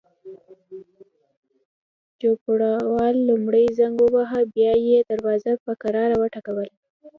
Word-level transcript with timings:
چوپړوال 2.19 3.15
لومړی 3.29 3.65
زنګ 3.79 3.95
وواهه، 4.01 4.39
بیا 4.55 4.73
یې 4.87 4.99
دروازه 5.11 5.51
په 5.65 5.71
کراره 5.81 6.15
وټکوله. 6.17 6.71